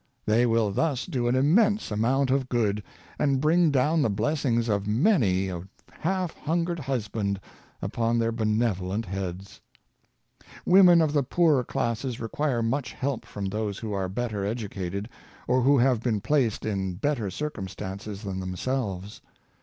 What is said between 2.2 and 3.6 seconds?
of good, and